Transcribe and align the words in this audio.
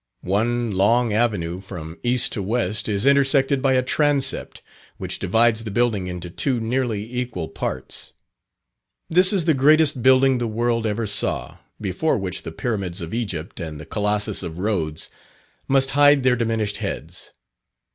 One 0.25 0.71
long 0.71 1.13
avenue 1.13 1.59
from 1.61 1.95
east 2.01 2.33
to 2.33 2.41
west 2.41 2.89
is 2.89 3.05
intersected 3.05 3.61
by 3.61 3.73
a 3.73 3.83
Transept, 3.83 4.63
which 4.97 5.19
divides 5.19 5.63
the 5.63 5.69
building 5.69 6.07
into 6.07 6.27
two 6.31 6.59
nearly 6.59 7.07
equal 7.17 7.47
parts. 7.47 8.11
This 9.11 9.31
is 9.31 9.45
the 9.45 9.53
greatest 9.53 10.01
building 10.01 10.39
the 10.39 10.47
world 10.47 10.87
ever 10.87 11.05
saw, 11.05 11.57
before 11.79 12.17
which 12.17 12.41
the 12.41 12.51
Pyramids 12.51 12.99
of 13.01 13.13
Egypt, 13.13 13.59
and 13.59 13.79
the 13.79 13.85
Colossus 13.85 14.41
of 14.41 14.57
Rhodes 14.57 15.11
must 15.67 15.91
hide 15.91 16.23
their 16.23 16.35
diminished 16.35 16.77
heads. 16.77 17.31